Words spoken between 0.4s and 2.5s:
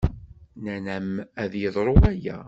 Nnan-am ad yeḍru waya.